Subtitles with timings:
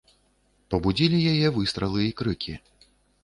[0.73, 2.57] Пабудзілі яе выстралы і крыкі.